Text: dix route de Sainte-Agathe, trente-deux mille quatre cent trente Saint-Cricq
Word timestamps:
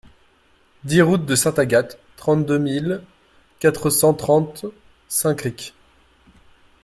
dix 0.83 1.03
route 1.03 1.27
de 1.27 1.35
Sainte-Agathe, 1.35 1.99
trente-deux 2.17 2.57
mille 2.57 3.03
quatre 3.59 3.91
cent 3.91 4.15
trente 4.15 4.65
Saint-Cricq 5.07 5.75